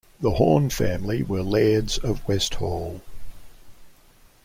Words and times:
The 0.19 0.31
Horn 0.31 0.71
family 0.71 1.21
were 1.21 1.43
lairds 1.43 1.99
of 2.03 2.25
Westhall. 2.27 3.01